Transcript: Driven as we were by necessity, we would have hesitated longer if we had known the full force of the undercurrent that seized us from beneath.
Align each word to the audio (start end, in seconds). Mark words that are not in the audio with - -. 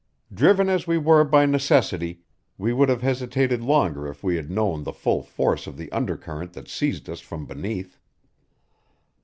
Driven 0.33 0.67
as 0.67 0.87
we 0.87 0.97
were 0.97 1.23
by 1.23 1.45
necessity, 1.45 2.21
we 2.57 2.73
would 2.73 2.89
have 2.89 3.03
hesitated 3.03 3.61
longer 3.61 4.07
if 4.07 4.23
we 4.23 4.35
had 4.35 4.49
known 4.49 4.81
the 4.83 4.91
full 4.93 5.21
force 5.21 5.67
of 5.67 5.77
the 5.77 5.91
undercurrent 5.91 6.53
that 6.53 6.67
seized 6.67 7.07
us 7.07 7.19
from 7.19 7.45
beneath. 7.45 7.99